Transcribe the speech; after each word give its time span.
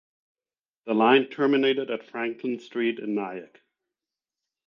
The 0.87 0.95
line 0.95 1.29
terminated 1.29 1.91
at 1.91 2.09
Franklin 2.09 2.57
Street 2.57 2.97
in 2.97 3.13
Nyack. 3.13 3.61